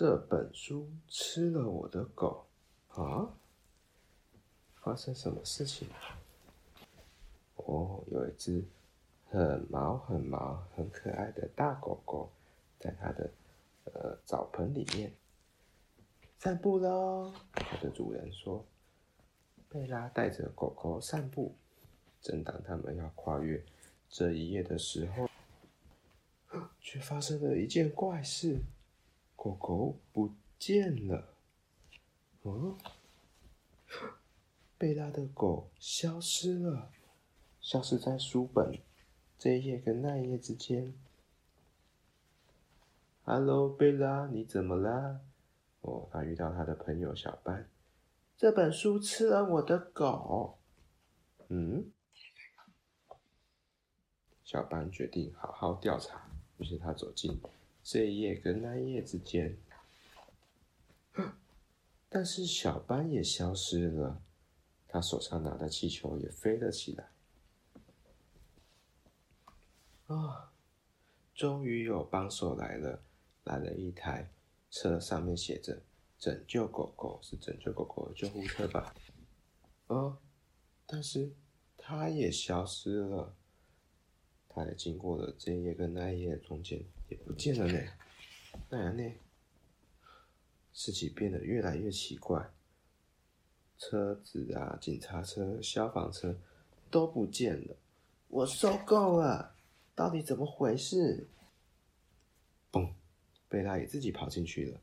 [0.00, 2.46] 这本书吃了我的狗
[2.88, 3.28] 啊！
[4.76, 5.86] 发生什么事情？
[7.56, 8.64] 哦，有一只
[9.28, 12.30] 很毛、很毛、很可爱的大狗狗，
[12.78, 13.30] 在它的
[13.92, 15.12] 呃澡盆里面
[16.38, 17.30] 散步喽。
[17.52, 18.64] 它的主人说
[19.68, 21.54] ：“贝拉带着狗狗散步。”
[22.22, 23.62] 正当他们要跨越
[24.08, 25.28] 这一页的时候，
[26.80, 28.56] 却发生了一件怪事。
[29.42, 31.34] 狗狗不见了，
[32.42, 32.76] 嗯，
[34.76, 36.90] 贝拉的狗消失了，
[37.58, 38.78] 消失在书本
[39.38, 40.94] 这一页跟那一页之间。
[43.22, 45.22] Hello，贝拉，你怎么啦？
[45.80, 47.66] 哦，他遇到他的朋友小班。
[48.36, 50.58] 这本书吃了我的狗。
[51.48, 51.90] 嗯，
[54.44, 56.28] 小班决定好好调查，
[56.58, 57.40] 于是他走进。
[57.82, 59.56] 这一页跟那一页之间，
[62.08, 64.22] 但是小班也消失了，
[64.86, 67.10] 他手上拿的气球也飞了起来。
[70.06, 70.48] 啊、哦，
[71.34, 73.02] 终于有帮手来了，
[73.44, 74.30] 来了一台
[74.70, 75.82] 车，上面写着
[76.18, 78.94] “拯救狗狗”，是拯救狗狗的救护车吧？
[79.86, 80.18] 哦，
[80.86, 81.32] 但是
[81.76, 83.34] 它也消失了。
[84.62, 87.80] 他也经过了这一页跟那一页中间，也不见了呢。
[88.68, 89.14] 当然呢？
[90.72, 92.50] 事情变得越来越奇怪。
[93.78, 96.38] 车子啊，警察车、消防车
[96.90, 97.76] 都不见了。
[98.28, 99.56] 我受够了！
[99.94, 101.26] 到底怎么回事？
[102.70, 102.92] 嘣！
[103.48, 104.80] 贝拉也自己跑进去了。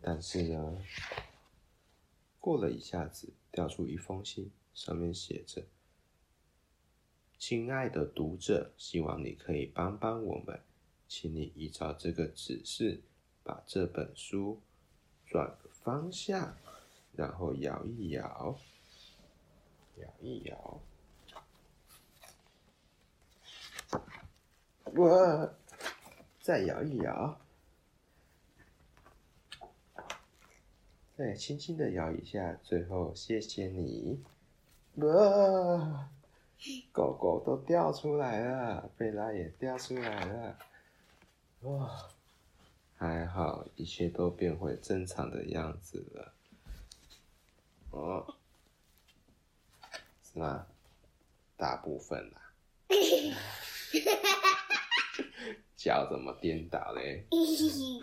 [0.00, 0.82] 但是呢，
[2.40, 5.64] 过了一下子，掉出一封信，上面写着。
[7.38, 10.60] 亲爱的读者，希望你可以帮帮我们，
[11.06, 13.00] 请你依照这个指示，
[13.44, 14.60] 把这本书
[15.26, 16.56] 转个方向，
[17.14, 18.58] 然后摇一摇，
[19.96, 20.80] 摇一摇。
[24.94, 25.54] 我！
[26.40, 27.38] 再摇一摇，
[31.14, 34.24] 再轻轻的摇一下，最后谢谢你。
[34.96, 36.10] 哇！
[37.38, 40.58] 都掉出来了，贝拉也掉出来了，
[41.62, 42.08] 哇！
[42.96, 46.34] 还好，一切都变回正常的样子了。
[47.90, 48.34] 哦，
[50.22, 50.66] 是吗？
[51.56, 52.52] 大部分啦。
[55.76, 57.24] 脚怎么颠倒嘞？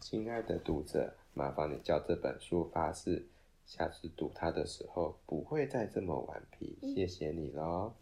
[0.00, 3.26] 亲爱的读者，麻烦你叫这本书发誓。
[3.64, 7.92] 下次读它的时候不会再这么顽皮，谢谢你喽。